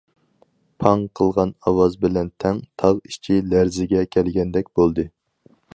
‹‹پاڭ!›› 0.83 1.03
قىلغان 1.19 1.51
ئاۋاز 1.71 1.97
بىلەن 2.07 2.33
تەڭ 2.45 2.63
تاغ 2.83 3.05
ئىچى 3.11 3.39
لەرزىگە 3.53 4.05
كەلگەندەك 4.17 4.77
بولدى. 4.81 5.07